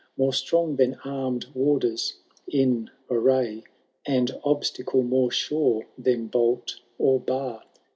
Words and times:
More 0.17 0.33
strong 0.33 0.77
than 0.77 0.95
armed 1.05 1.45
warders 1.53 2.15
in 2.47 2.89
array. 3.11 3.65
And 4.03 4.31
obstacle 4.43 5.03
more 5.03 5.29
sure 5.29 5.85
than 5.95 6.25
bolt 6.25 6.77
or 6.97 7.19
bar. 7.19 7.61